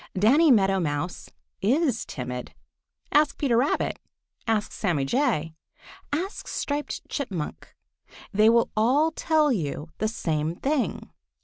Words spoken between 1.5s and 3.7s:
is timid. Ask Peter